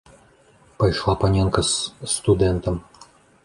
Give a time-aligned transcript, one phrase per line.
[0.79, 1.77] Пайшла паненка з
[2.17, 2.75] студэнтам.